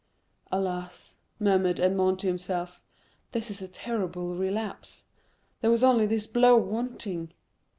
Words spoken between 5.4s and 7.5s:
There was only this blow wanting."